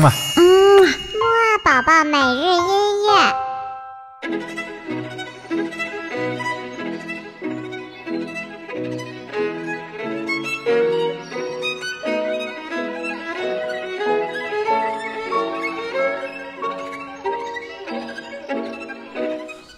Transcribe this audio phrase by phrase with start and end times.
[0.00, 0.10] 嘛。
[0.36, 0.42] 嗯，
[0.82, 3.34] 木二宝宝每日音乐。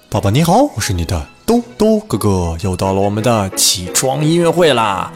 [0.08, 5.10] 宝宝你好，我是你的兜兜哥哥，又到了我们的起床音乐会啦。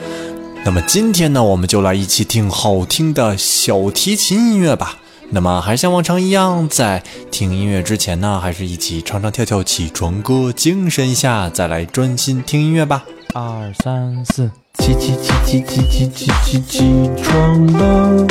[0.66, 4.96] 那么今天呢，我们就来一起听好听的小提琴音乐吧。
[5.30, 13.04] 那么还像往常一样，在听音乐之前呢，还是一起唱唱跳跳起床歌，精神一下，再来专心听音乐吧。
[13.32, 14.50] 二三四，
[14.80, 18.26] 起起起起起起起起起床了，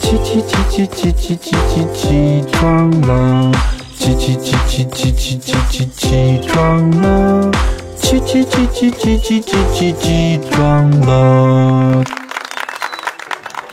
[0.00, 3.52] 起起起起起起起起起床了，
[3.98, 7.19] 起起起起起起起起起床了，
[8.30, 12.04] 起起起起起起起起起床了。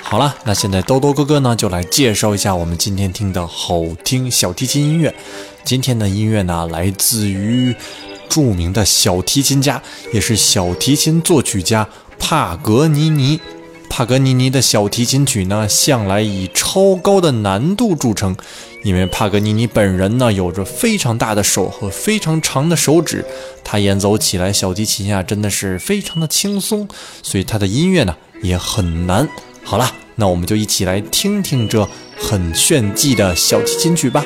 [0.02, 5.14] 好了，那现在兜兜哥哥呢，就来介绍一下我们今天听的好听小提琴音乐。
[5.64, 7.76] 今天的音乐呢，来自于
[8.28, 9.80] 著名的小提琴家，
[10.12, 13.40] 也是小提琴作曲家帕格尼尼。
[13.88, 18.36] 帕格尼尼的小提琴曲呢，向来以超高的难度著称，
[18.88, 23.26] 因为帕格尼尼本人呢，有着非常大的手和非常长的手指，
[23.62, 26.88] 他演奏起来小提琴呀，真的是非常的轻松，
[27.22, 29.28] 所以他的音乐呢，也很难。
[29.62, 31.86] 好了，那我们就一起来听听这
[32.18, 34.24] 很炫技的小提琴曲吧。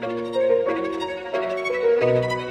[2.41, 2.50] you.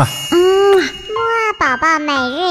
[0.00, 2.49] 木啊宝宝每日